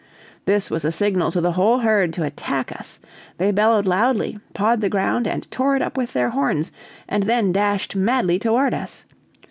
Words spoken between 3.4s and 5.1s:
bellowed loudly, pawed the